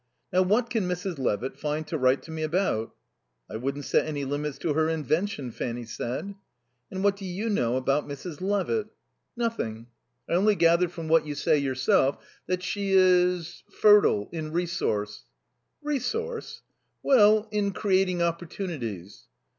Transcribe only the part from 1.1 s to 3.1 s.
Levitt find to write to me about?"